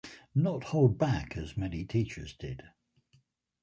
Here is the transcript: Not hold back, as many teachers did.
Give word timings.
Not 0.33 0.63
hold 0.63 0.97
back, 0.97 1.37
as 1.37 1.55
many 1.55 1.85
teachers 1.85 2.33
did. 2.35 2.63